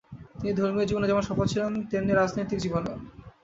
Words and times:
তিনি 0.37 0.51
ধর্মীয় 0.53 0.87
জীবনে 0.87 1.09
যেমন 1.09 1.23
সফল 1.29 1.45
ছিলেন, 1.51 1.71
তেমনই 1.89 2.15
রাজনৈতিক 2.15 2.59
জীবনেও। 2.59 2.95